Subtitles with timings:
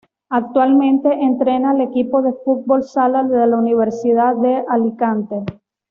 [0.29, 5.43] Actualmente, entrena al equipo de fútbol sala de la Universidad de Alicante.